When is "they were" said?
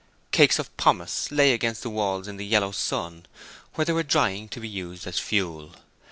3.85-4.01